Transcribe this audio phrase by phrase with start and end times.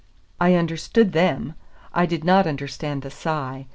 [0.39, 1.53] I understood them.
[1.93, 3.67] I did not understand the sigh.